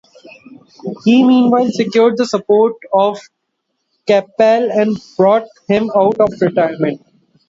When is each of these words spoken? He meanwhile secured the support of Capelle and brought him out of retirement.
He 1.05 1.23
meanwhile 1.23 1.69
secured 1.69 2.17
the 2.17 2.25
support 2.25 2.73
of 2.91 3.19
Capelle 4.07 4.71
and 4.71 4.97
brought 5.15 5.45
him 5.67 5.91
out 5.95 6.19
of 6.19 6.33
retirement. 6.41 7.05